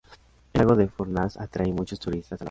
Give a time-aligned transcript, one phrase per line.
[0.53, 2.39] El lago de Furnas atrae muchos turistas a la región.